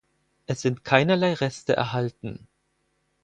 [0.47, 2.47] Es sind keinerlei Reste erhalten.